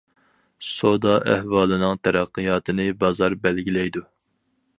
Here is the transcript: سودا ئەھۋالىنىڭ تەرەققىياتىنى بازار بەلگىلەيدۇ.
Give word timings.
سودا 0.69 1.13
ئەھۋالىنىڭ 1.33 2.01
تەرەققىياتىنى 2.07 2.89
بازار 3.05 3.37
بەلگىلەيدۇ. 3.45 4.05